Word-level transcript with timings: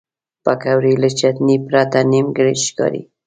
پکورې 0.43 0.93
له 1.01 1.09
چټنې 1.19 1.55
پرته 1.67 1.99
نیمګړې 2.11 2.53
ښکاري 2.65 3.01